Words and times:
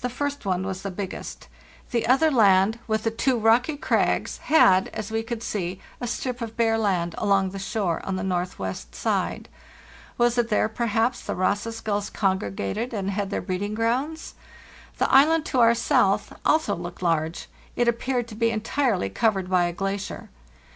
The 0.00 0.08
first 0.08 0.46
one 0.46 0.64
was 0.64 0.82
the 0.82 0.92
biggest. 0.92 1.48
The 1.90 2.06
other 2.06 2.30
land, 2.30 2.78
foto) 2.88 3.02
344 3.02 3.02
FARTHEST 3.02 3.02
NORTH 3.02 3.02
with 3.02 3.02
the 3.02 3.10
two 3.10 3.38
rocky 3.40 3.76
crags, 3.76 4.38
had, 4.44 4.88
as 4.96 5.10
we 5.10 5.22
could 5.24 5.42
see, 5.42 5.80
a 6.00 6.06
strip 6.06 6.40
of 6.40 6.56
bare 6.56 6.78
land 6.78 7.16
along 7.18 7.50
the 7.50 7.58
shore 7.58 8.00
on 8.06 8.14
the 8.14 8.22
northwest 8.22 8.94
side. 8.94 9.48
Was 10.16 10.38
it 10.38 10.50
there, 10.50 10.68
perhaps, 10.68 11.22
the 11.22 11.34
Ross's 11.34 11.80
gulls 11.80 12.10
congregated 12.10 12.94
and 12.94 13.10
had 13.10 13.30
their 13.30 13.42
breeding 13.42 13.74
grounds? 13.74 14.34
The 14.98 15.10
island 15.12 15.44
to 15.46 15.58
our 15.58 15.74
south 15.74 16.32
also 16.46 16.76
looked 16.76 17.02
large; 17.02 17.48
it 17.74 17.88
appeared 17.88 18.28
to 18.28 18.36
be 18.36 18.52
entirely 18.52 19.10
covered 19.10 19.50
by 19.50 19.64
a 19.64 19.72
elacier. 19.74 20.28